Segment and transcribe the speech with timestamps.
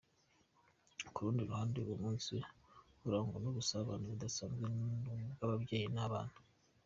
[1.13, 2.33] Ku rundi ruhande, uwo munsi
[3.05, 4.65] urangwa n’ubusabane budasanzwe
[5.33, 6.35] bw’ababyeyi n’abana.